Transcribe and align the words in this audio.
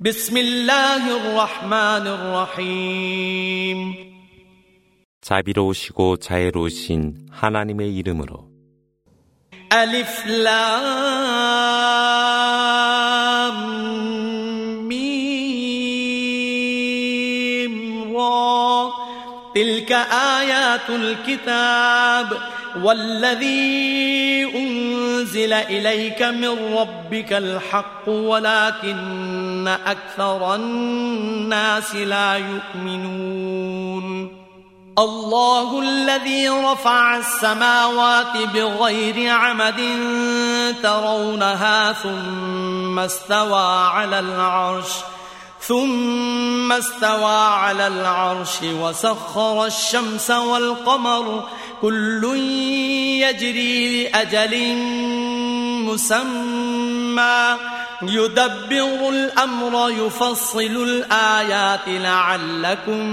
بسم 0.00 0.36
الله 0.36 1.16
الرحمن 1.16 2.06
الرحيم 2.06 3.78
자비로우시고 5.22 6.16
자애로우신 6.16 7.28
하나님의 7.30 7.96
이름으로 7.96 8.48
ألف 9.72 10.26
لام 10.26 11.24
ميم 14.88 16.44
را 18.16 18.90
تلك 19.54 19.92
آيات 20.38 20.90
الكتاب 20.90 22.38
والذي 22.82 24.37
أنزل 25.29 25.53
إليك 25.53 26.21
من 26.21 26.77
ربك 26.77 27.33
الحق 27.33 28.09
ولكن 28.09 29.67
أكثر 29.85 30.55
الناس 30.55 31.95
لا 31.95 32.35
يؤمنون. 32.35 34.39
الله 34.99 35.81
الذي 35.81 36.49
رفع 36.49 37.17
السماوات 37.17 38.37
بغير 38.53 39.31
عمد 39.31 39.81
ترونها 40.83 41.93
ثم 41.93 42.99
استوى 42.99 43.87
على 43.87 44.19
العرش 44.19 44.91
ثم 45.61 46.71
استوى 46.71 47.53
على 47.53 47.87
العرش 47.87 48.63
وسخر 48.63 49.65
الشمس 49.65 50.31
والقمر 50.31 51.43
كل 51.81 52.23
يجري 53.23 54.03
لأجل 54.03 54.53
مسمى. 55.85 57.55
يدبر 58.03 59.09
الأمر 59.09 59.89
يفصل 59.89 60.59
الآيات 60.59 61.87
لعلكم 61.87 63.03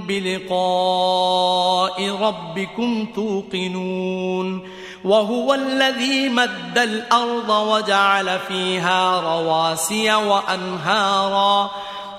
بلقاء 0.00 2.10
ربكم 2.20 3.06
توقنون. 3.14 4.68
وهو 5.04 5.54
الذي 5.54 6.28
مد 6.28 6.78
الأرض 6.78 7.48
وجعل 7.48 8.38
فيها 8.48 9.20
رواسي 9.20 10.14
وأنهارا. 10.14 11.70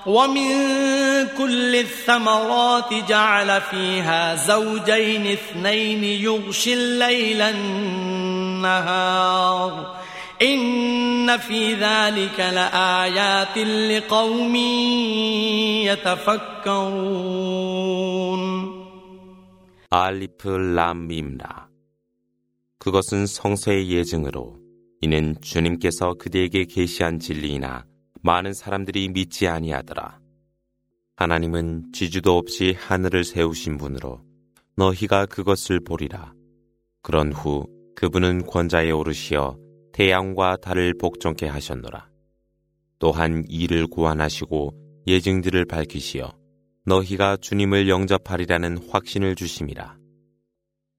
ومن 0.07 0.49
كل 1.39 1.77
الثمرات 1.77 2.95
جعل 3.09 3.61
فيها 3.61 4.35
زوجين 4.35 5.27
اثنين 5.27 6.05
يغشي 6.05 6.75
الليل 6.75 7.43
النهار 8.63 9.23
إن 10.43 11.39
في 11.39 11.75
ذلك 11.75 12.41
لآيات 12.41 13.59
لقوم 13.59 14.57
يتفكرون 16.67 17.33
알리프 19.95 20.49
람밈라 20.49 21.69
그것은 22.79 23.27
성서의 23.27 23.91
예증으로 23.91 24.57
이는 25.03 25.37
주님께서 25.43 26.15
그대에게 26.15 26.65
계시한 26.65 27.19
진리이나 27.19 27.85
많은 28.22 28.54
사람들이 28.54 29.10
믿지 29.10 29.48
아니하더라. 29.48 30.20
하나님은 31.16 31.92
지주도 31.94 32.38
없이 32.38 32.76
하늘을 32.78 33.24
세우신 33.24 33.78
분으로 33.78 34.22
너희가 34.76 35.26
그것을 35.26 35.80
보리라. 35.80 36.34
그런 37.02 37.32
후 37.32 37.66
그분은 37.96 38.46
권자에 38.46 38.92
오르시어 38.92 39.58
태양과 39.94 40.58
달을 40.58 40.94
복종케 41.00 41.48
하셨노라. 41.48 42.10
또한 43.00 43.44
이를 43.50 43.88
고안하시고 43.88 45.04
예증들을 45.08 45.66
밝히시어 45.66 46.32
너희가 46.86 47.38
주님을 47.38 47.90
영접하리라는 47.90 48.90
확신을 48.90 49.36
주심이라. 49.36 49.98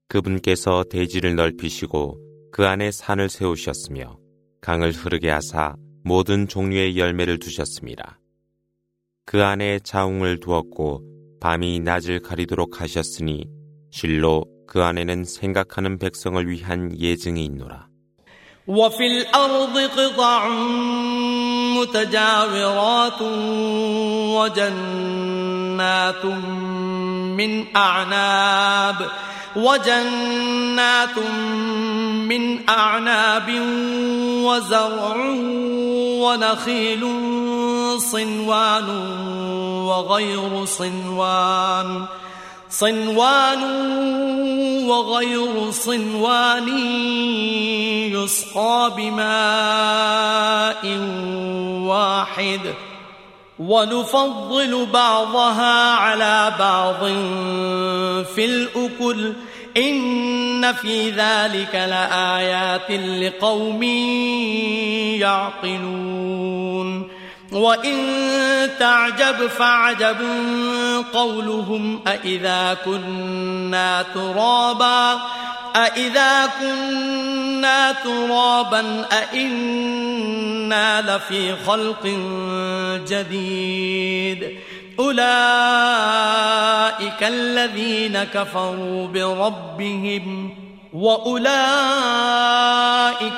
그분께서 0.09 0.83
대지를 0.89 1.35
넓히시고 1.35 2.19
그 2.51 2.65
안에 2.65 2.91
산을 2.91 3.29
세우셨으며 3.29 4.17
강을 4.61 4.91
흐르게 4.91 5.29
하사 5.29 5.75
모든 6.08 6.46
종류의 6.48 6.98
열매를 6.98 7.38
두셨습니다. 7.38 8.18
그 9.24 9.42
안에 9.42 9.78
자웅을 9.80 10.40
두었고 10.40 11.02
밤이 11.40 11.80
낮을 11.80 12.20
가리도록 12.20 12.80
하셨으니 12.80 13.46
실로 13.90 14.44
그 14.66 14.82
안에는 14.82 15.24
생각하는 15.24 15.98
백성을 15.98 16.48
위한 16.48 16.98
예증이 16.98 17.44
있노라. 17.44 17.88
وفي 18.66 19.06
الأرض 19.06 19.76
قطع 19.78 20.48
متجاورات 21.76 23.20
وجنات 24.40 26.24
من 27.36 27.76
أعناب 27.76 29.10
وجنات 29.55 31.17
من 32.29 32.69
أعناب 32.69 33.49
وزرع 34.45 35.15
ونخيل 36.19 37.03
صنوان 37.97 38.89
وغير 39.85 40.65
صنوان. 40.65 42.05
صنوان 42.69 43.63
وغير 44.85 45.71
صنوان 45.71 46.67
يسقى 48.13 48.91
بماء 48.97 50.83
واحد. 51.87 52.88
ونفضل 53.59 54.85
بعضها 54.93 55.93
على 55.93 56.53
بعض 56.59 57.05
في 58.35 58.45
الأكل. 58.45 59.33
إن 59.77 60.73
في 60.73 61.09
ذلك 61.09 61.75
لآيات 61.75 62.91
لقوم 62.91 63.83
يعقلون. 65.21 67.18
وإن 67.51 67.97
تعجب 68.79 69.47
فعجب 69.47 70.17
قولهم 71.13 71.99
أإذا 72.07 72.77
كنا 72.85 74.05
ترابا 74.13 75.19
أإذا 75.75 76.45
كنا 76.59 77.91
ترابا 77.91 79.05
أإنا 79.11 81.01
لفي 81.01 81.55
خلق 81.55 82.05
جديد 83.07 84.59
أولئك 84.99 85.23
الذين 87.23 88.23
كفروا 88.23 89.07
بربهم 89.07 90.55
وأولئك 90.93 91.49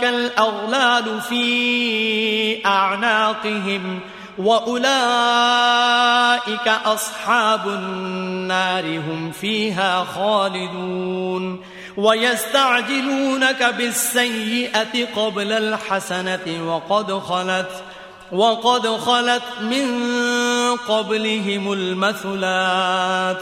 الأغلال 0.03 1.21
في 1.21 2.65
أعناقهم 2.65 3.99
وأولئك 4.37 4.87
أصحاب 6.85 7.67
النار 7.67 8.97
هم 8.97 9.31
فيها 9.31 10.03
خالدون 10.15 11.61
ويستعجلونك 11.97 13.63
بالسيئة 13.77 15.15
قبل 15.15 15.51
الحسنة 15.51 16.73
وقد 16.75 17.13
خلت 17.13 17.83
وقد 18.31 18.87
خلت 18.87 19.43
من 19.61 19.87
قبلهم 20.87 21.73
المثلات 21.73 23.41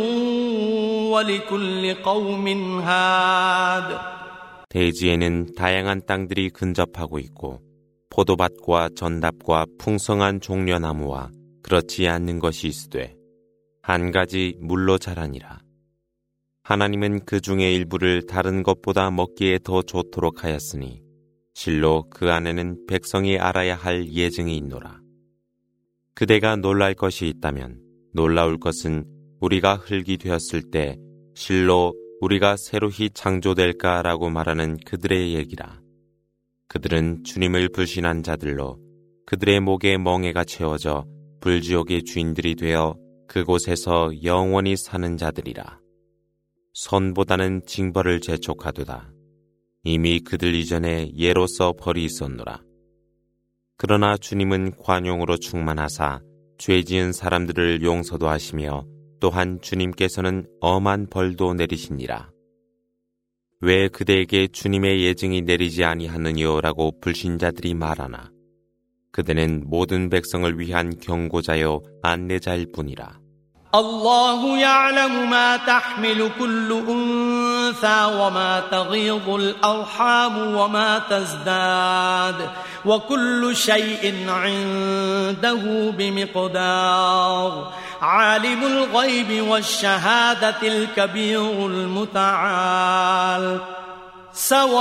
ولكل 1.13 1.95
قوم 2.03 2.47
هاد 2.81 3.99
대지에는 4.69 5.55
다양한 5.55 6.03
땅들이 6.07 6.51
근접하고 6.51 7.19
있고 7.19 7.63
포도밭과 8.11 8.91
전답과 8.95 9.65
풍성한 9.79 10.41
종려나무와 10.41 11.31
그렇지 11.63 12.07
않는 12.07 12.39
것이 12.39 12.67
있으되 12.67 13.15
한 13.83 14.11
가지 14.11 14.57
물로 14.61 14.99
자라니라. 14.99 15.61
하나님은 16.65 17.25
그 17.25 17.41
중에 17.41 17.73
일부를 17.73 18.27
다른 18.27 18.63
것보다 18.63 19.11
먹기에 19.11 19.61
더 19.65 19.81
좋도록 19.81 20.45
하였으니 20.45 21.01
실로 21.54 22.06
그 22.10 22.32
안에는 22.32 22.88
백성이 22.88 23.38
알아야 23.38 23.76
할 23.76 24.08
예증이 24.08 24.58
있노라. 24.58 25.00
그대가 26.16 26.56
놀랄 26.56 26.94
것이 26.94 27.28
있다면 27.28 27.80
놀라울 28.14 28.60
것은 28.60 29.06
우리가 29.40 29.76
흙이 29.76 30.18
되었을 30.18 30.72
때 30.72 30.98
실로 31.36 31.94
우리가 32.22 32.56
새로히 32.58 33.10
창조될까라고 33.10 34.30
말하는 34.30 34.78
그들의 34.86 35.34
얘기라. 35.36 35.82
그들은 36.68 37.24
주님을 37.24 37.70
불신한 37.70 38.24
자들로 38.24 38.80
그들의 39.26 39.60
목에 39.60 39.98
멍해가 39.98 40.44
채워져 40.44 41.06
불지옥의 41.42 42.04
주인들이 42.04 42.56
되어 42.56 42.96
그곳에서 43.28 44.12
영원히 44.24 44.76
사는 44.78 45.18
자들이라. 45.18 45.80
선보다는 46.74 47.66
징벌을 47.66 48.22
재촉하도다. 48.22 49.13
이미 49.84 50.22
그들 50.22 50.56
이전에 50.56 51.12
예로서 51.18 51.74
벌이 51.74 52.06
있었노라. 52.06 52.62
그러나 53.78 54.16
주님은 54.16 54.78
관용으로 54.78 55.38
충만하사 55.38 56.22
죄 56.58 56.84
지은 56.84 57.12
사람들을 57.12 57.84
용서도 57.84 58.30
하시며 58.30 58.86
또한 59.20 59.60
주님께서는 59.62 60.46
엄한 60.62 61.08
벌도 61.10 61.54
내리시니라. 61.56 62.30
왜 63.60 63.88
그대에게 63.90 64.48
주님의 64.48 65.04
예증이 65.04 65.42
내리지 65.42 65.84
아니하느냐라고 65.84 67.00
불신자들이 67.02 67.74
말하나. 67.74 68.32
그대는 69.12 69.64
모든 69.68 70.10
백성을 70.10 70.60
위한 70.60 70.98
경고자요 71.00 71.82
안내자일 72.02 72.72
뿐이라. 72.74 73.20
الله 77.64 77.84
يعلم 77.84 78.34
ما 78.34 78.60
تحمل 78.60 78.64
كل 78.64 78.64
أنثى 78.64 78.64
وما 78.64 78.64
تغيض 78.72 79.30
الأرحام 79.30 80.56
وما 80.56 81.02
تزداد 81.10 82.50
وكل 82.86 83.56
شيء 83.56 84.26
عنده 84.28 85.92
بمقدار. 85.98 87.72
عالم 88.02 88.64
الغيب 88.64 89.48
والشهادة 89.48 90.62
الكبير 90.64 91.66
المتعال. 91.66 93.60
سواء 94.34 94.74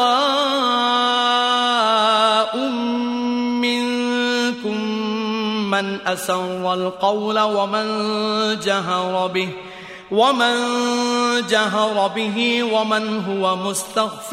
من 5.72 5.98
أسر 6.06 6.74
القول 6.74 7.38
ومن 7.38 7.86
جهر 8.60 9.26
به 9.26 9.48
ومن 10.12 10.56
جهر 11.48 12.08
به 12.08 12.62
ومن 12.62 13.24
هو 13.24 13.56
مستخف 13.56 14.30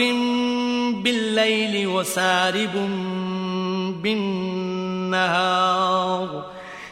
بالليل 1.04 1.88
وسارب 1.88 2.74
بالنهار 5.10 6.46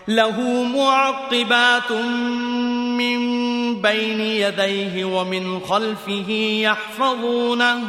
له 0.08 0.64
معقبات 0.64 1.92
من 1.92 3.20
بين 3.82 4.22
يديه 4.22 5.06
ومن 5.06 5.60
خلفه 5.60 6.32
يحفظونه 6.62 7.80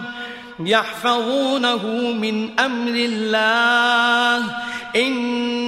يحفظونه 0.61 1.87
من 2.13 2.61
أمر 2.61 2.95
الله 2.95 4.45
إن 4.97 5.68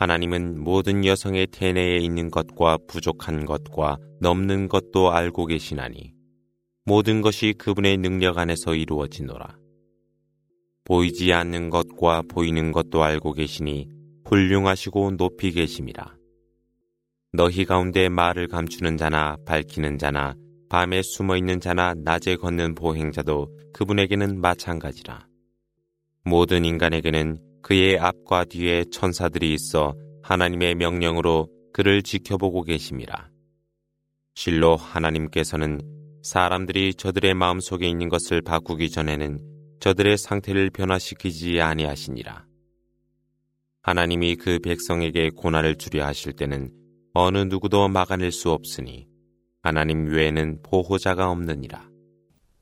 하나님은 0.00 0.64
모든 0.64 1.04
여성의 1.04 1.48
태내에 1.48 1.98
있는 1.98 2.30
것과 2.30 2.78
부족한 2.88 3.44
것과 3.44 3.98
넘는 4.20 4.68
것도 4.68 5.12
알고 5.12 5.44
계시나니 5.44 6.14
모든 6.86 7.20
것이 7.20 7.52
그분의 7.58 7.98
능력 7.98 8.38
안에서 8.38 8.74
이루어지노라. 8.74 9.58
보이지 10.84 11.34
않는 11.34 11.68
것과 11.68 12.22
보이는 12.30 12.72
것도 12.72 13.04
알고 13.04 13.34
계시니 13.34 13.90
훌륭하시고 14.24 15.18
높이 15.18 15.50
계심이라. 15.50 16.14
너희 17.34 17.66
가운데 17.66 18.08
말을 18.08 18.48
감추는 18.48 18.96
자나 18.96 19.36
밝히는 19.44 19.98
자나 19.98 20.34
밤에 20.70 21.02
숨어 21.02 21.36
있는 21.36 21.60
자나 21.60 21.92
낮에 21.94 22.36
걷는 22.36 22.74
보행자도 22.74 23.48
그분에게는 23.74 24.40
마찬가지라. 24.40 25.26
모든 26.24 26.64
인간에게는 26.64 27.49
그의 27.62 27.98
앞과 27.98 28.44
뒤에 28.44 28.84
천사들이 28.90 29.54
있어 29.54 29.94
하나님의 30.22 30.74
명령으로 30.76 31.48
그를 31.72 32.02
지켜보고 32.02 32.62
계심이라. 32.62 33.30
실로 34.34 34.76
하나님께서는 34.76 35.80
사람들이 36.22 36.94
저들의 36.94 37.34
마음 37.34 37.60
속에 37.60 37.88
있는 37.88 38.08
것을 38.08 38.42
바꾸기 38.42 38.90
전에는 38.90 39.38
저들의 39.80 40.18
상태를 40.18 40.70
변화시키지 40.70 41.60
아니하시니라. 41.60 42.46
하나님이 43.82 44.36
그 44.36 44.58
백성에게 44.58 45.30
고난을 45.30 45.76
주려 45.76 46.04
하실 46.04 46.32
때는 46.34 46.70
어느 47.14 47.38
누구도 47.38 47.88
막아낼 47.88 48.30
수 48.30 48.50
없으니 48.50 49.08
하나님 49.62 50.06
외에는 50.06 50.62
보호자가 50.62 51.30
없느니라. 51.30 51.89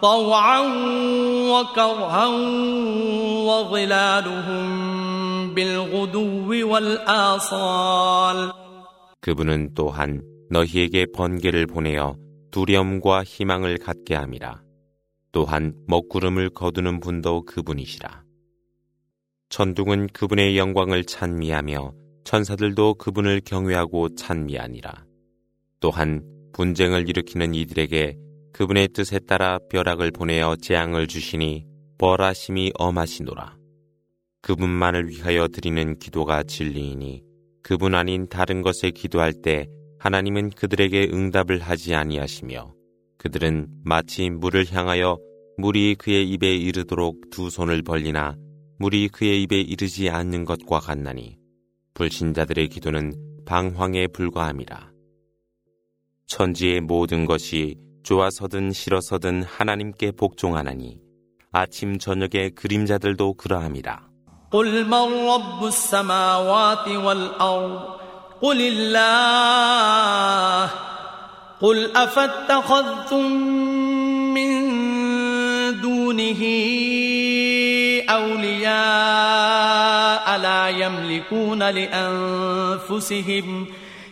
طوعا 0.00 0.60
وكرها 1.52 2.26
وظلالهم 3.48 4.60
بالغدو 5.54 6.48
والآصال 6.72 8.52
그분은 9.20 9.74
또한 9.74 10.22
너희에게 10.50 11.06
번개를 11.14 11.66
보내어 11.66 12.16
두려움과 12.50 13.22
희망을 13.22 13.76
갖게 13.78 14.14
함이라. 14.14 14.62
또한 15.32 15.74
먹구름을 15.86 16.50
거두는 16.50 17.00
분도 17.00 17.44
그분이시라. 17.44 18.24
천둥은 19.50 20.08
그분의 20.08 20.56
영광을 20.56 21.04
찬미하며 21.04 21.92
천사들도 22.24 22.94
그분을 22.94 23.42
경외하고 23.44 24.14
찬미하니라. 24.14 25.04
또한 25.80 26.22
분쟁을 26.52 27.08
일으키는 27.08 27.54
이들에게 27.54 28.16
그분의 28.55 28.87
뜻에 28.93 29.19
따라 29.19 29.59
벼락을 29.69 30.11
보내어 30.11 30.55
재앙을 30.55 31.07
주시니 31.07 31.65
벌하심이 31.97 32.71
엄하시노라. 32.75 33.57
그분만을 34.41 35.09
위하여 35.09 35.49
드리는 35.49 35.99
기도가 35.99 36.41
진리이니 36.43 37.21
그분 37.61 37.95
아닌 37.95 38.29
다른 38.29 38.61
것에 38.61 38.91
기도할 38.91 39.33
때 39.33 39.67
하나님은 39.99 40.51
그들에게 40.51 41.09
응답을 41.11 41.59
하지 41.59 41.95
아니하시며 41.95 42.73
그들은 43.17 43.67
마치 43.83 44.29
물을 44.29 44.65
향하여 44.71 45.17
물이 45.57 45.95
그의 45.95 46.29
입에 46.29 46.55
이르도록 46.55 47.29
두 47.31 47.49
손을 47.49 47.81
벌리나 47.81 48.37
물이 48.79 49.09
그의 49.09 49.43
입에 49.43 49.59
이르지 49.59 50.09
않는 50.09 50.45
것과 50.45 50.79
같나니 50.79 51.37
불신자들의 51.93 52.69
기도는 52.69 53.43
방황에 53.45 54.07
불과함이라. 54.07 54.93
천지의 56.27 56.79
모든 56.79 57.25
것이 57.25 57.83
좋아서든 58.04 58.72
싫어서든 58.72 59.42
하나님께 59.42 60.12
복종하나니 60.12 60.98
아침 61.52 61.98
저녁의 61.98 62.52
그림자들도 62.54 63.34
그러함이라. 63.34 64.10
قل 64.50 64.84
من 64.84 65.28
رب 65.28 65.64
السماوات 65.64 66.88
والأرض 66.88 68.00
قل 68.42 68.60
الله 68.60 70.70
قل 71.60 71.96
أفاتخذتم 71.96 73.32
من 74.34 74.50
دونه 75.80 76.42
أولياء 78.10 78.70
لا 80.38 80.68
يملكون 80.68 81.70
لأنفسهم 81.70 83.66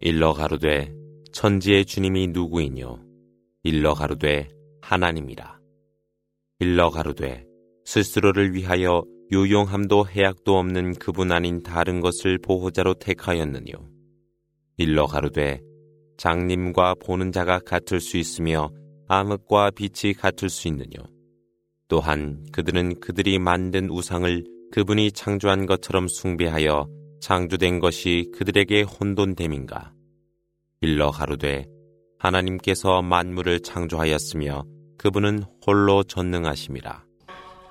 일러 0.00 0.32
가로되 0.32 0.92
천지의 1.32 1.84
주님이 1.84 2.28
누구이뇨 2.28 2.98
일러 3.62 3.94
가로되 3.94 4.48
하나님이라 4.80 5.60
일러 6.58 6.90
가로되 6.90 7.44
스스로를 7.84 8.54
위하여 8.54 9.04
유용함도 9.30 10.08
해약도 10.08 10.58
없는 10.58 10.94
그분 10.94 11.30
아닌 11.30 11.62
다른 11.62 12.00
것을 12.00 12.38
보호자로 12.38 12.94
택하였느뇨 12.94 13.72
일러 14.76 15.06
가로되 15.06 15.60
장님과 16.18 16.96
보는 17.04 17.30
자가 17.32 17.60
같을 17.60 18.00
수 18.00 18.16
있으며 18.16 18.70
암흑과 19.08 19.72
빛이 19.72 20.14
같을 20.14 20.48
수 20.48 20.68
있느뇨 20.68 21.04
또한 21.88 22.44
그들은 22.52 23.00
그들이 23.00 23.38
만든 23.38 23.90
우상을 23.90 24.44
그분이 24.72 25.12
창조한 25.12 25.66
것처럼 25.66 26.08
숭배하여 26.08 26.88
창조된 27.20 27.80
것이 27.80 28.30
그들에게 28.34 28.82
혼돈됨인가? 28.82 29.92
일러 30.80 31.10
가로되 31.10 31.66
하나님께서 32.18 33.02
만물을 33.02 33.60
창조하였으며 33.60 34.64
그분은 34.96 35.44
홀로 35.66 36.02
전능하심이라. 36.02 37.04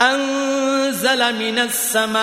أنزل 0.02 1.22
من 1.38 1.58
السماء 1.60 2.22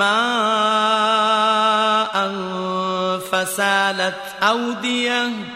ماء 0.00 1.12
فسالت 3.30 4.20
أودية 4.42 5.55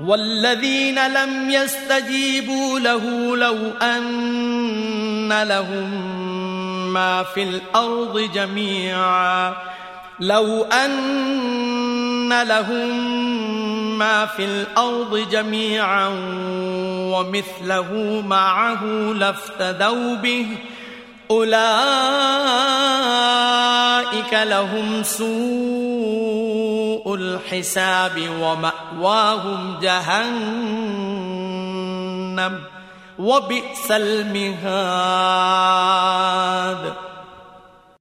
والذين 0.00 1.12
لم 1.12 1.50
يستجيبوا 1.50 2.80
له 2.80 3.36
لو 3.36 3.56
أن 3.82 5.42
لهم 5.42 6.12
ما 6.92 7.22
في 7.22 7.42
الأرض 7.42 8.30
جميعا. 8.34 9.54
لو 10.20 10.62
أن 10.62 12.42
لهم 12.42 13.18
ما 13.98 14.26
في 14.26 14.44
الأرض 14.44 15.28
جميعا 15.30 16.08
ومثله 17.12 18.22
معه 18.26 18.84
لافتدوا 19.12 20.14
به. 20.14 20.46
أولئك 21.31 21.57
لهم 24.33 25.03
سوء 25.03 26.35
الحساب 27.15 28.29
ومأواهم 28.41 29.79
جهنم 29.79 30.87
وبئس 33.19 33.91
المهاد 33.91 35.27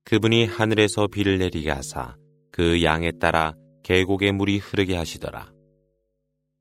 그분이 0.05 0.47
하늘에서 0.47 1.09
비를 1.09 1.39
내리게 1.39 1.71
하사 1.73 2.15
그 2.53 2.85
양에 2.85 3.11
따라 3.21 3.55
계곡의 3.83 4.33
물이 4.33 4.59
흐르게 4.59 4.97
하시더라. 4.97 5.51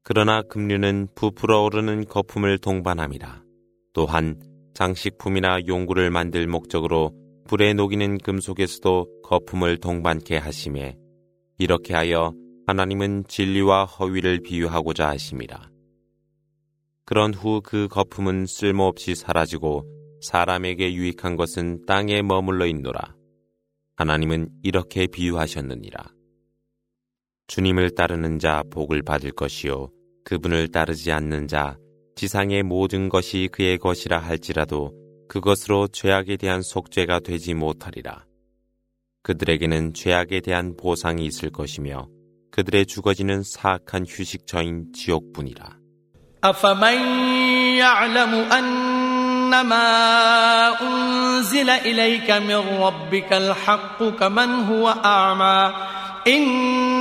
그러나 0.03 0.41
급류는 0.41 1.09
부풀어 1.15 1.61
오르는 1.61 2.05
거품을 2.05 2.57
동반함이라. 2.57 3.43
또한 3.93 4.39
장식품이나 4.74 5.66
용구를 5.66 6.10
만들 6.10 6.46
목적으로 6.46 7.12
불에 7.46 7.74
녹이는 7.74 8.18
금속에서도 8.18 9.22
거품을 9.22 9.78
동반케 9.78 10.36
하심에 10.36 10.96
이렇게 11.58 11.94
하여 11.94 12.32
하나님은 12.66 13.24
진리와 13.28 13.84
허위를 13.84 14.40
비유하고자 14.40 15.08
하심이라. 15.08 15.70
그런 17.04 17.34
후 17.34 17.60
그 17.60 17.88
거품은 17.88 18.46
쓸모없이 18.46 19.16
사라지고 19.16 19.84
사람에게 20.22 20.94
유익한 20.94 21.36
것은 21.36 21.84
땅에 21.86 22.22
머물러 22.22 22.66
있노라. 22.66 23.16
하나님은 23.96 24.48
이렇게 24.62 25.08
비유하셨느니라. 25.08 26.04
주님을 27.48 27.96
따르는 27.96 28.38
자 28.38 28.62
복을 28.70 29.02
받을 29.02 29.32
것이요. 29.32 29.90
그분을 30.24 30.68
따르지 30.68 31.10
않는 31.10 31.48
자 31.48 31.76
지상의 32.19 32.63
모든 32.63 33.09
것이 33.09 33.49
그의 33.51 33.77
것이라 33.77 34.19
할지라도 34.19 34.93
그것으로 35.27 35.87
죄악에 35.87 36.37
대한 36.37 36.61
속죄가 36.61 37.19
되지 37.19 37.53
못하리라. 37.53 38.25
그들에게는 39.23 39.93
죄악에 39.93 40.41
대한 40.41 40.75
보상이 40.77 41.25
있을 41.25 41.49
것이며 41.49 42.07
그들의 42.51 42.85
주거지는 42.85 43.43
사악한 43.43 44.05
휴식처인 44.07 44.93
지옥뿐이라. 44.93 45.77
إنما 49.45 50.81
أنزل 50.81 51.69
إليك 51.69 52.31
من 52.31 52.81
ربك 52.81 53.33
الحق 53.33 54.03
كمن 54.03 54.49
هو 54.65 54.89
أعمى 54.89 55.73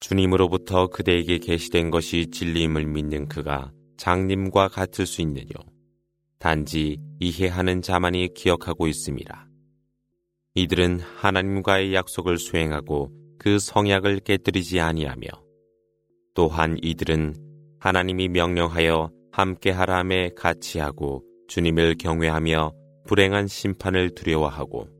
주님으로부터 0.00 0.88
그대에게 0.88 1.38
계시된 1.38 1.90
것이 1.90 2.30
진리임을 2.30 2.86
믿는 2.86 3.28
그가 3.28 3.70
장님과 3.98 4.68
같을 4.68 5.06
수 5.06 5.20
있느뇨. 5.20 5.52
단지 6.38 6.98
이해하는 7.20 7.82
자만이 7.82 8.32
기억하고 8.34 8.86
있습니다. 8.86 9.46
이들은 10.54 11.00
하나님과의 11.00 11.94
약속을 11.94 12.38
수행하고 12.38 13.12
그 13.38 13.58
성약을 13.58 14.20
깨뜨리지 14.20 14.80
아니하며 14.80 15.28
또한 16.34 16.78
이들은 16.82 17.34
하나님이 17.78 18.28
명령하여 18.28 19.10
함께하라 19.32 19.98
함에 19.98 20.30
같이 20.34 20.78
하고 20.78 21.22
주님을 21.48 21.96
경외하며 21.98 22.72
불행한 23.06 23.48
심판을 23.48 24.14
두려워하고 24.14 24.99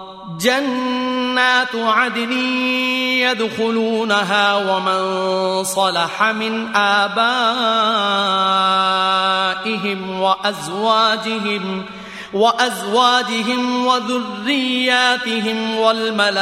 جنات 0.41 1.75
عدن 1.75 2.31
يدخلونها 3.21 4.55
ومن 4.55 5.63
صلح 5.63 6.23
من 6.23 6.75
آبائهم 6.75 7.41
وأزواجهم 10.21 10.21
وأزواجهم 10.21 11.85
وذرياتهم 13.86 15.76
والملائكة 15.76 16.34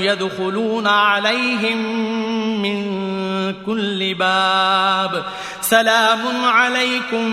يدخلون 0.00 0.86
عليهم 0.86 1.78
من 2.62 3.02
كل 3.66 4.14
باب 4.14 5.24
سلام 5.60 6.44
عليكم 6.44 7.26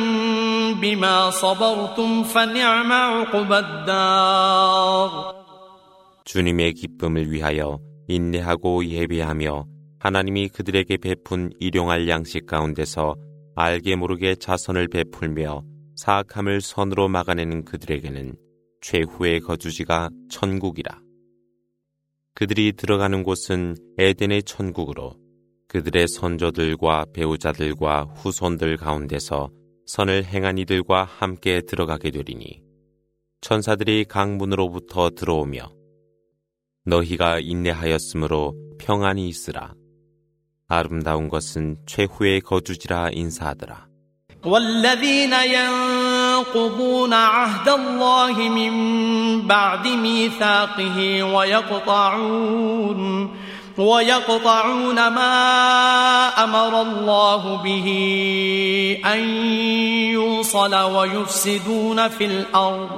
بما 0.82 1.30
صبرتم 1.30 2.24
فنعم 2.24 2.92
عقبى 2.92 3.58
الدار 3.58 5.40
주님의 6.26 6.74
기쁨을 6.74 7.32
위하여 7.32 7.80
인내하고 8.08 8.86
예배하며 8.86 9.66
하나님이 10.00 10.50
그들에게 10.50 10.98
베푼 10.98 11.50
일용할 11.60 12.08
양식 12.08 12.46
가운데서 12.46 13.16
알게 13.56 13.96
모르게 13.96 14.36
자선을 14.36 14.90
베풀며 14.90 15.64
사악함을 15.97 16.61
선으로 16.61 17.09
막아내는 17.09 17.65
그들에게는 17.65 18.37
최후의 18.81 19.41
거주지가 19.41 20.11
천국이라. 20.29 21.01
그들이 22.35 22.73
들어가는 22.73 23.23
곳은 23.23 23.77
에덴의 23.99 24.43
천국으로 24.43 25.17
그들의 25.69 26.09
선조들과 26.09 27.07
배우자들과 27.13 28.05
후손들 28.17 28.77
가운데서 28.77 29.51
선을 29.87 30.25
행한 30.25 30.59
이들과 30.59 31.05
함께 31.05 31.61
들어가게 31.61 32.11
되리니 32.11 32.63
천사들이 33.41 34.05
강문으로부터 34.05 35.11
들어오며 35.11 35.71
너희가 36.87 37.41
인내하였으므로 37.41 38.55
평안이 38.79 39.29
있으라. 39.29 39.75
아름다운 40.67 41.29
것은 41.29 41.77
최후의 41.87 42.41
거주지라 42.41 43.11
인사하더라. 43.13 43.94
والذين 44.45 45.33
ينقضون 45.33 47.15
عهد 47.15 47.69
الله 47.69 48.33
من 48.33 48.75
بعد 49.43 49.89
ميثاقه 49.89 51.23
ويقطعون 51.23 53.05
ويقطعون 53.79 54.95
ما 54.95 56.29
أمر 56.45 56.83
الله 56.83 57.57
به 57.57 57.89
أن 59.07 59.21
يوصل 60.13 60.75
ويفسدون 60.75 62.09
في 62.09 62.25
الأرض. 62.25 62.91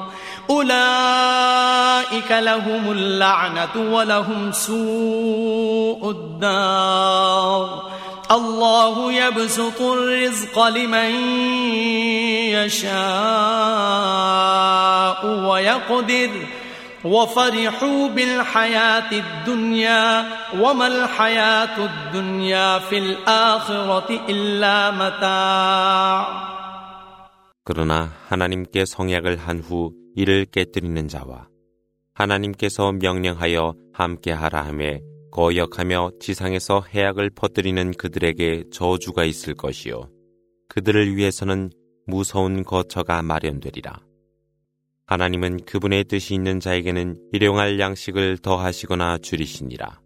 أولئك 0.51 2.31
لهم 2.31 2.93
اللعنة 2.93 3.95
ولهم 3.95 4.53
سوء 4.53 6.11
الدار. 6.11 7.96
الله 8.32 9.14
يبسط 9.14 9.82
الرزق 9.82 10.68
لمن 10.68 11.12
يشاء 14.32 15.20
ويقدر 15.50 16.30
وفرحوا 17.04 18.08
بالحياة 18.08 19.12
الدنيا 19.12 20.26
وما 20.60 20.88
الحياة 20.88 21.78
الدنيا 21.86 22.80
في 22.80 22.98
الآخرة 22.98 24.10
إلا 24.30 24.92
متاع 24.92 26.52
그러나 27.64 28.10
하나님께 28.28 28.86
성약을 28.86 29.38
한 29.38 29.60
후 29.60 29.94
이를 30.16 30.46
깨뜨리는 30.46 31.08
자와 31.08 31.48
하나님께서 32.14 32.92
명령하여 32.92 33.76
함께하라 33.94 34.62
함에 34.66 35.02
거역하며 35.37 36.13
지상에서 36.19 36.83
해악을 36.89 37.29
퍼뜨리는 37.29 37.91
그들에게 37.91 38.65
저주가 38.73 39.25
있을 39.25 39.53
것이요. 39.53 40.09
그들을 40.69 41.15
위해서는 41.15 41.71
무서운 42.07 42.65
거처가 42.65 43.21
마련되리라. 43.21 44.01
하나님은 45.07 45.67
그분의 45.67 46.05
뜻이 46.05 46.33
있는 46.33 46.59
자에게는 46.59 47.19
일용할 47.35 47.79
양식을 47.79 48.39
더하시거나 48.39 49.19
줄이시니라. 49.19 50.01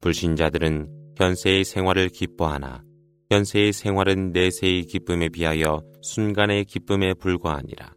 불신자들은 0.00 1.12
현세의 1.18 1.64
생활을 1.64 2.08
기뻐하나 2.08 2.82
현세의 3.30 3.74
생활은 3.74 4.32
내세의 4.32 4.84
기쁨에 4.84 5.28
비하여 5.28 5.82
순간의 6.00 6.64
기쁨에 6.64 7.12
불과하니라. 7.12 7.92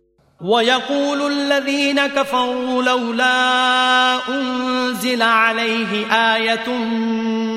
الذين 1.51 2.07
كفروا 2.07 2.83
لولا 2.83 4.29
أنزل 4.29 5.21
عليه 5.21 6.07
آية 6.11 6.69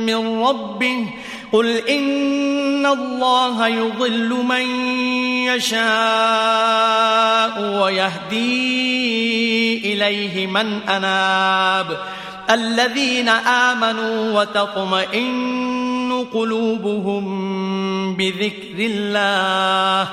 من 0.07 0.43
ربه 0.43 1.07
قل 1.53 1.77
إن 1.77 2.87
الله 2.87 3.67
يضل 3.67 4.29
من 4.29 4.67
يشاء 5.47 5.85
ويهدي 7.83 8.75
إليه 9.93 10.47
من 10.47 10.81
أناب 10.89 11.99
الذين 12.51 13.29
آمنوا 13.29 14.41
وتطمئن 14.41 15.94
قلوبهم 16.34 17.24
بذكر 18.16 18.78
الله 18.80 20.10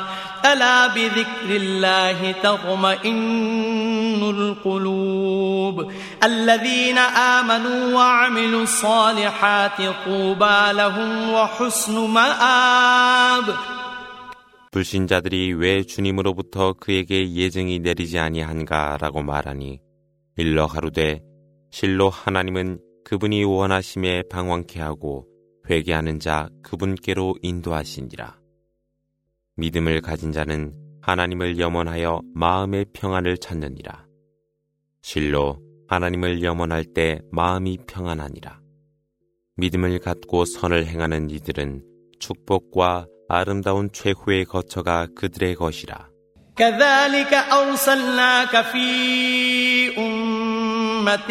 ألا 0.52 0.86
بذكر 0.86 1.48
الله 1.50 2.32
تطمئن 2.32 4.22
القلوب 4.22 5.92
الذين 6.24 6.98
آمنوا 6.98 7.94
وعملوا 7.94 8.62
الصالحات 8.62 9.78
طوبى 10.06 10.72
لهم 10.72 11.32
وحسن 11.32 11.94
مآب 12.10 13.54
불신자들이 14.72 15.54
왜 15.54 15.84
주님으로부터 15.84 16.74
그에게 16.74 17.32
예증이 17.32 17.78
내리지 17.78 18.18
아니한가라고 18.18 19.22
말하니 19.22 19.80
일러 20.36 20.66
가로되 20.66 21.22
실로 21.70 22.10
하나님은 22.10 22.80
그분이 23.04 23.44
원하심에 23.44 24.24
방황케 24.30 24.80
하고 24.80 25.26
회개하는 25.70 26.20
자 26.20 26.48
그분께로 26.62 27.36
인도하시니라. 27.42 28.38
믿음을 29.56 30.00
가진 30.00 30.32
자는 30.32 30.74
하나님을 31.02 31.58
염원하여 31.58 32.22
마음의 32.34 32.86
평안을 32.92 33.38
찾느니라. 33.38 34.06
실로 35.02 35.60
하나님을 35.88 36.42
염원할 36.42 36.84
때 36.84 37.20
마음이 37.30 37.78
평안하니라. 37.86 38.60
믿음을 39.56 39.98
갖고 40.00 40.44
선을 40.44 40.86
행하는 40.86 41.30
이들은 41.30 41.84
축복과 42.18 43.06
아름다운 43.28 43.90
최후의 43.92 44.44
거처가 44.44 45.08
그들의 45.14 45.54
것이라. 45.54 46.10
كذلك 46.56 47.32
أرسلناك 47.52 48.64
في 48.72 49.92
أمة 49.98 51.30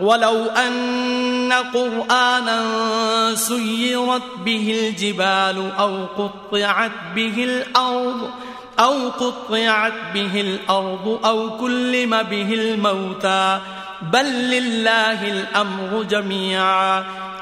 ولو 0.00 0.44
أن 0.44 1.52
قرآنا 1.52 2.60
سيرت 3.34 4.22
به 4.44 4.76
الجبال 4.80 5.72
أو 5.78 6.06
قطعت 6.06 6.90
به 7.14 7.44
الأرض 7.44 8.30
أو 8.80 9.08
قطعت 9.08 9.92
به 10.14 10.40
الأرض 10.40 11.20
أو 11.24 11.56
كلم 11.56 12.22
به 12.22 12.54
الموتى 12.54 13.60
بل 14.02 14.26
لله 14.26 15.30
الأمر 15.30 16.02
جميعا 16.02 17.04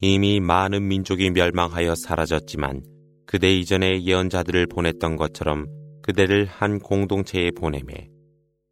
이미 0.00 0.40
많은 0.40 0.88
민족이 0.88 1.30
멸망하여 1.30 1.94
사라졌지만 1.94 2.82
그대 3.26 3.50
이전에 3.50 4.02
예언자들을 4.02 4.66
보냈던 4.66 5.16
것처럼 5.16 5.66
그대를 6.02 6.46
한 6.46 6.78
공동체에 6.78 7.50
보내매 7.50 8.08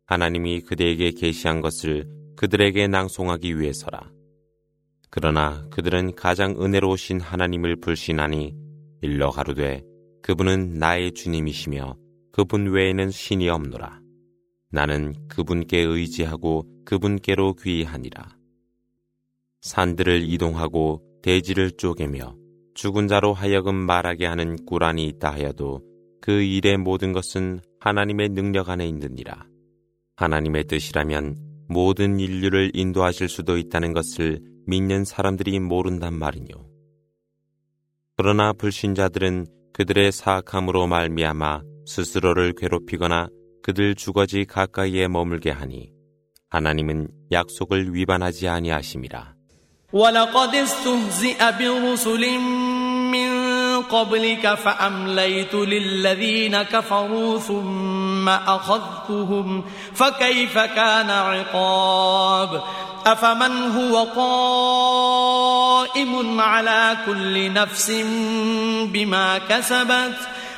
하나님이 0.07 0.61
그대에게 0.61 1.11
계시한 1.12 1.61
것을 1.61 2.07
그들에게 2.37 2.87
낭송하기 2.88 3.59
위해서라. 3.59 4.11
그러나 5.11 5.64
그들은 5.70 6.14
가장 6.14 6.57
은혜로우신 6.61 7.20
하나님을 7.20 7.77
불신하니 7.77 8.55
일러 9.03 9.31
가로되 9.31 9.83
그분은 10.22 10.79
나의 10.79 11.12
주님이시며 11.12 11.96
그분 12.33 12.72
외에는 12.72 13.11
신이 13.11 13.48
없노라. 13.48 14.03
나는 14.74 15.14
그분께 15.28 15.78
의지하고 15.78 16.66
그분께로 16.84 17.54
귀의하니라. 17.54 18.37
산들을 19.60 20.28
이동하고 20.28 21.00
대지를 21.22 21.70
쪼개며 21.70 22.34
죽은 22.74 23.06
자로 23.06 23.34
하여금 23.34 23.76
말하게 23.76 24.26
하는 24.26 24.56
꾸란이 24.66 25.06
있다 25.06 25.32
하여도 25.32 25.80
그 26.20 26.42
일의 26.42 26.76
모든 26.76 27.12
것은 27.12 27.60
하나님의 27.78 28.30
능력 28.30 28.68
안에 28.68 28.84
있느니라. 28.88 29.46
하나님의 30.16 30.64
뜻이라면 30.64 31.37
모든 31.68 32.18
인류를 32.18 32.72
인도하실 32.74 33.28
수도 33.28 33.56
있다는 33.56 33.92
것을 33.92 34.40
믿는 34.66 35.04
사람들이 35.04 35.60
모른단 35.60 36.14
말이뇨. 36.14 36.48
그러나 38.16 38.52
불신자들은 38.52 39.46
그들의 39.72 40.10
사악함으로 40.10 40.88
말미암아 40.88 41.62
스스로를 41.87 42.54
괴롭히거나 42.56 43.28
그들 43.63 43.95
주거지 43.95 44.45
가까이에 44.45 45.07
머물게 45.07 45.51
하니 45.51 45.91
하나님은 46.49 47.09
약속을 47.31 47.93
위반하지 47.93 48.47
아니하심이라. 48.47 49.39
ولقد 49.93 50.55
استهزئ 50.55 51.38
برسل 51.57 52.39
من 53.09 53.29
قبلك 53.81 54.53
فأمليت 54.53 55.55
للذين 55.55 56.62
كفروا 56.62 57.39
ثم 57.39 58.29
أخذتهم 58.29 59.63
فكيف 59.93 60.57
كان 60.57 61.09
عقاب 61.09 62.63
أفمن 63.05 63.71
هو 63.71 64.03
قائم 65.81 66.41
على 66.41 66.97
كل 67.05 67.53
نفس 67.53 67.91
بما 68.93 69.38
كسبت 69.38 70.15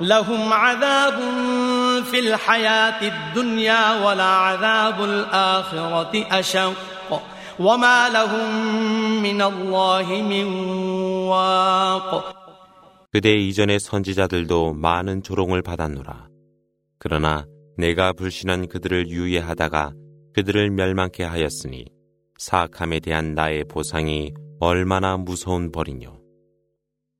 لهم 0.00 0.52
عذاب 0.52 1.18
في 2.04 2.18
الحياة 2.18 3.00
الدنيا 3.02 4.06
ولعذاب 4.06 5.04
الآخرة 5.04 6.26
أشق 6.30 7.22
وما 7.58 8.08
لهم 8.08 8.48
من 9.22 9.42
الله 9.42 10.06
من 10.22 10.46
واق 11.28 12.32
그대 13.12 13.34
이전의 13.34 13.78
선지자들도 13.78 14.72
많은 14.72 15.22
조롱을 15.22 15.60
받았노라. 15.60 16.28
그러나 16.98 17.44
내가 17.76 18.14
불신한 18.14 18.68
그들을 18.68 19.10
유예하다가 19.10 19.92
그들을 20.34 20.70
멸망케 20.70 21.22
하였으니 21.22 21.84
사악함에 22.38 23.00
대한 23.00 23.34
나의 23.34 23.64
보상이 23.64 24.32
얼마나 24.60 25.18
무서운 25.18 25.70
벌이뇨. 25.70 26.22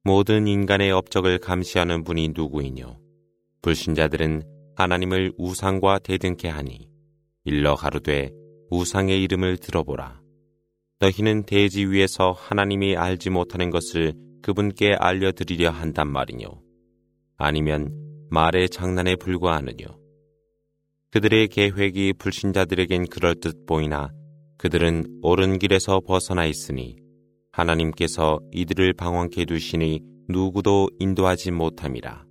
모든 0.08 0.48
인간의 0.48 0.90
업적을 0.90 1.38
감시하는 1.38 2.06
분이 2.06 2.30
누구이뇨. 2.34 2.98
불신자들은 3.62 4.42
하나님을 4.78 5.34
우상과 5.38 6.00
대등케 6.00 6.48
하니 6.48 6.90
일러 7.44 7.76
가로되 7.76 8.32
우상의 8.70 9.22
이름을 9.24 9.58
들어보라. 9.58 10.22
너희는 11.02 11.44
대지 11.44 11.86
위에서 11.86 12.32
하나님이 12.32 12.96
알지 12.96 13.32
못하는 13.32 13.70
것을 13.70 14.14
그분께 14.42 14.96
알려드리려 14.98 15.72
한단 15.72 16.10
말이뇨. 16.10 16.62
아니면 17.36 17.92
말의 18.30 18.70
장난에 18.70 19.18
불과하느뇨. 19.18 19.88
그들의 21.12 21.50
계획이 21.50 22.14
불신자들에겐 22.18 23.08
그럴듯 23.08 23.66
보이나 23.66 24.10
그들은 24.58 25.20
옳은 25.22 25.60
길에서 25.60 26.00
벗어나 26.00 26.46
있으니 26.46 26.96
하나님께서 27.57 28.41
이들을 28.53 28.95
방황케 28.95 29.45
두시니 29.45 30.01
누구도 30.29 30.89
인도하지 30.99 31.51
못함이라. 31.51 32.25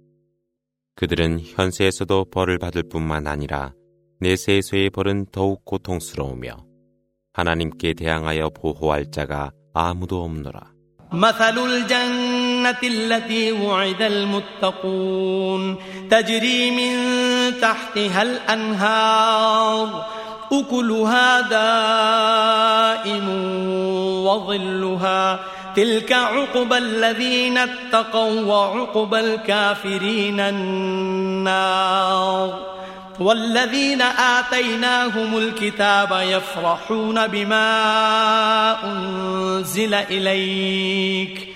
그들은 0.96 1.40
현세에서도 1.40 2.26
벌을 2.32 2.58
받을 2.58 2.84
뿐만 2.84 3.28
아니라 3.28 3.74
내세에서의 4.20 4.90
벌은 4.90 5.28
더욱 5.32 5.66
고통스러우며 5.66 6.66
하나님께 7.34 7.94
대항하여 7.94 8.50
보호할 8.50 9.10
자가 9.12 9.52
아무도 9.74 10.24
없노라. 10.24 10.72
مثل 11.14 11.58
الجنة 11.60 12.80
التي 12.84 13.52
وعد 13.52 14.02
المتقون 14.02 15.78
تجري 16.10 16.72
من 16.72 16.94
تحتها 17.60 18.22
الأنهار 18.22 20.06
أكلها 20.53 21.41
دائم 21.41 23.29
وظلها 24.27 25.41
تلك 25.77 26.13
عقبى 26.13 26.79
الذين 26.79 27.59
اتقوا 27.59 28.41
وعقبى 28.41 29.21
الكافرين 29.21 30.41
النار 30.41 31.97
والذين 33.21 34.03
آتيناهم 34.03 35.39
الكتاب 35.39 36.21
يفرحون 36.23 37.27
بما 37.27 37.65
أنزل 38.85 39.95
إليك 39.95 41.56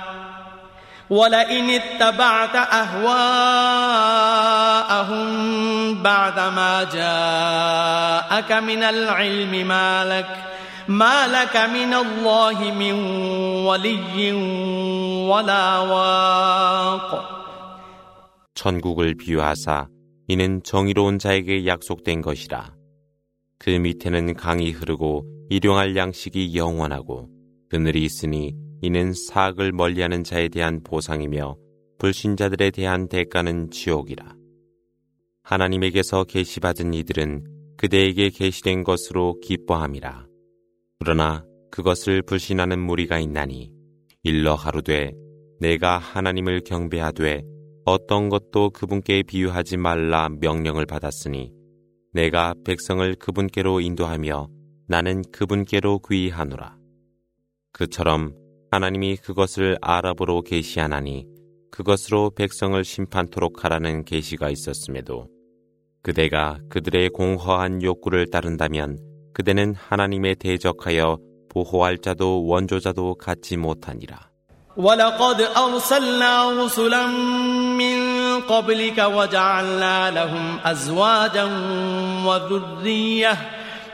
ولئن 1.10 1.70
اتبعت 1.70 2.56
أهواءهم 2.56 3.22
بعدما 6.02 6.84
جاءك 6.84 8.52
من 8.52 8.82
العلم 8.82 9.68
ما 9.68 10.04
لك 10.04 10.26
ما 10.88 11.26
لك 11.26 11.56
من 11.56 11.94
الله 11.94 12.72
من 12.74 12.92
ولي 13.66 14.32
ولا 15.30 15.78
واق 15.78 17.36
천국을 18.54 19.14
비유하사 19.14 19.86
이는 20.28 20.62
정의로운 20.64 21.18
자에게 21.20 21.66
약속된 21.66 22.22
것이라. 22.22 22.74
그 23.58 23.70
밑에는 23.70 24.34
강이 24.34 24.72
흐르고 24.72 25.24
일용할 25.50 25.94
양식이 25.94 26.56
영원하고 26.56 27.28
그늘이 27.70 28.02
있으니 28.04 28.54
이는 28.81 29.13
사악을 29.13 29.71
멀리하는 29.71 30.23
자에 30.23 30.49
대한 30.49 30.81
보상이며 30.83 31.55
불신자들에 31.99 32.71
대한 32.71 33.07
대가는 33.07 33.69
지옥이라. 33.69 34.35
하나님에게서 35.43 36.23
계시받은 36.23 36.93
이들은 36.95 37.75
그대에게 37.77 38.29
계시된 38.29 38.83
것으로 38.83 39.39
기뻐함이라. 39.41 40.25
그러나 40.99 41.45
그것을 41.71 42.21
불신하는 42.23 42.79
무리가 42.79 43.19
있나니 43.19 43.71
일러 44.23 44.55
하루되 44.55 45.13
내가 45.59 45.97
하나님을 45.97 46.61
경배하되 46.61 47.43
어떤 47.85 48.29
것도 48.29 48.71
그분께 48.71 49.23
비유하지 49.23 49.77
말라 49.77 50.29
명령을 50.29 50.85
받았으니 50.85 51.51
내가 52.13 52.53
백성을 52.65 53.15
그분께로 53.15 53.79
인도하며 53.79 54.47
나는 54.87 55.23
그분께로 55.31 55.99
귀의하노라. 56.07 56.77
그처럼 57.71 58.40
하나님이 58.70 59.16
그것을 59.16 59.78
아랍어로 59.80 60.42
계시하나니 60.42 61.26
그것으로 61.70 62.30
백성을 62.34 62.82
심판토록 62.82 63.64
하라는 63.64 64.04
계시가 64.04 64.50
있었음에도 64.50 65.28
그대가 66.02 66.58
그들의 66.70 67.10
공허한 67.10 67.82
욕구를 67.82 68.30
따른다면 68.30 68.98
그대는 69.34 69.74
하나님에 69.74 70.34
대적하여 70.34 71.18
보호할 71.50 71.98
자도 71.98 72.46
원조자도 72.46 73.16
갖지 73.16 73.56
못하니라. 73.56 74.30
ولقد 74.76 75.40
أرسلنا 75.40 76.64
رسلا 76.64 77.06
من 77.80 77.98
قبلك 78.42 78.98
وجعلنا 78.98 80.10
لهم 80.10 80.58
أزواجا 80.64 81.44
وذرية 82.26 83.38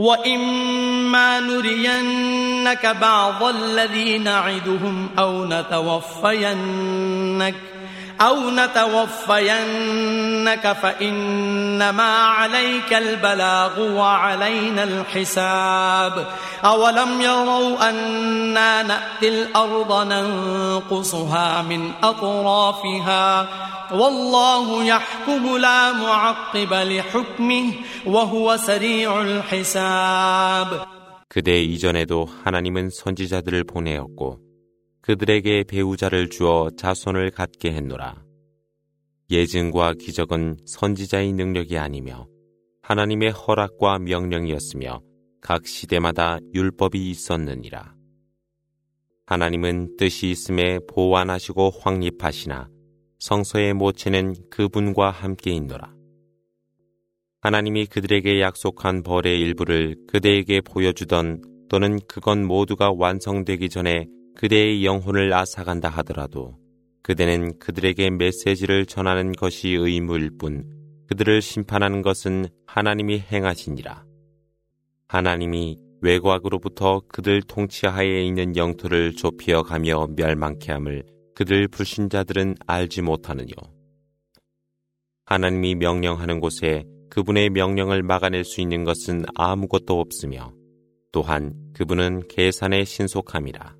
وإما 0.00 1.40
نرينك 1.40 2.86
بعض 2.86 3.42
الذي 3.44 4.18
نعدهم 4.18 5.08
أو 5.18 5.44
نتوفينك 5.44 6.90
أو 8.21 8.49
نتوفينك 8.49 9.97
فإنما 10.81 12.13
عليك 12.17 12.93
البلاغ 12.93 13.91
وعلينا 13.91 14.83
الحساب 14.83 16.27
أولم 16.65 17.21
يروا 17.21 17.89
أنا 17.89 18.83
نأتي 18.83 19.29
الأرض 19.29 20.07
ننقصها 20.07 21.61
من 21.61 21.91
أطرافها 22.03 23.47
والله 23.91 24.83
يحكم 24.83 25.57
لا 25.57 25.91
معقب 25.91 26.73
لحكمه 26.73 27.73
وهو 28.05 28.57
سريع 28.57 29.21
الحساب 29.21 30.85
그대 31.27 31.61
이전에도 31.61 32.29
하나님은 32.45 32.89
선지자들을 32.89 33.65
보내었고 33.65 34.39
그들에게 35.02 35.64
배우자를 35.64 36.28
주어 36.28 36.70
자손을 36.76 37.30
갖게 37.30 37.72
했노라. 37.72 38.22
예증과 39.30 39.94
기적은 39.94 40.58
선지자의 40.66 41.32
능력이 41.32 41.78
아니며 41.78 42.28
하나님의 42.82 43.30
허락과 43.30 44.00
명령이었으며 44.00 45.00
각 45.40 45.66
시대마다 45.66 46.38
율법이 46.52 47.10
있었느니라. 47.10 47.94
하나님은 49.26 49.96
뜻이 49.96 50.28
있음에 50.30 50.80
보완하시고 50.88 51.70
확립하시나 51.80 52.68
성서의 53.20 53.74
모체는 53.74 54.34
그분과 54.50 55.10
함께 55.10 55.52
있노라. 55.52 55.94
하나님이 57.40 57.86
그들에게 57.86 58.40
약속한 58.40 59.02
벌의 59.02 59.38
일부를 59.40 59.96
그대에게 60.08 60.60
보여주던 60.60 61.42
또는 61.70 61.98
그건 62.08 62.44
모두가 62.44 62.92
완성되기 62.92 63.68
전에 63.68 64.06
그대의 64.36 64.84
영혼을 64.84 65.32
앗아간다 65.32 65.88
하더라도 65.88 66.56
그대는 67.02 67.58
그들에게 67.58 68.10
메시지를 68.10 68.86
전하는 68.86 69.32
것이 69.32 69.70
의무일 69.70 70.30
뿐 70.38 70.64
그들을 71.08 71.42
심판하는 71.42 72.02
것은 72.02 72.46
하나님이 72.66 73.20
행하시니라. 73.20 74.04
하나님이 75.08 75.76
외곽으로부터 76.02 77.02
그들 77.08 77.42
통치하에 77.42 78.24
있는 78.24 78.56
영토를 78.56 79.16
좁혀 79.16 79.62
가며 79.62 80.06
멸망케 80.16 80.72
함을 80.72 81.04
그들 81.34 81.68
불신자들은 81.68 82.54
알지 82.66 83.02
못하느뇨. 83.02 83.50
하나님이 85.26 85.74
명령하는 85.74 86.40
곳에 86.40 86.84
그분의 87.10 87.50
명령을 87.50 88.02
막아낼 88.02 88.44
수 88.44 88.60
있는 88.60 88.84
것은 88.84 89.24
아무것도 89.34 89.98
없으며 89.98 90.52
또한 91.12 91.54
그분은 91.74 92.28
계산에 92.28 92.84
신속함이라. 92.84 93.79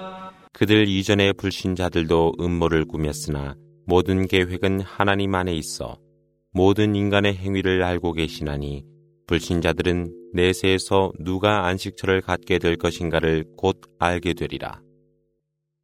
그들 0.61 0.87
이전의 0.87 1.33
불신자들도 1.33 2.33
음모를 2.39 2.85
꾸몄으나 2.85 3.55
모든 3.87 4.27
계획은 4.27 4.81
하나님 4.81 5.33
안에 5.33 5.55
있어 5.55 5.97
모든 6.51 6.95
인간의 6.95 7.33
행위를 7.33 7.81
알고 7.81 8.13
계시나니 8.13 8.85
불신자들은 9.25 10.33
내세에서 10.33 11.13
누가 11.17 11.65
안식처를 11.65 12.21
갖게 12.21 12.59
될 12.59 12.75
것인가를 12.75 13.45
곧 13.57 13.81
알게 13.97 14.35
되리라. 14.35 14.83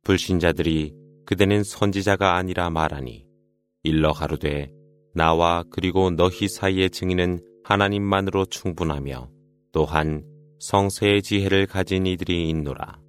불신자들이 0.03 0.93
그대는 1.25 1.63
선지자가 1.63 2.35
아니라 2.35 2.69
말하니 2.69 3.25
일러 3.81 4.13
가로되 4.13 4.69
나와 5.15 5.63
그리고 5.71 6.11
너희 6.11 6.47
사이의 6.47 6.91
증인은 6.91 7.39
하나님만으로 7.63 8.45
충분하며 8.45 9.27
또한 9.71 10.23
성세의 10.59 11.23
지혜를 11.23 11.65
가진 11.65 12.05
이들이 12.05 12.47
있노라. 12.51 13.06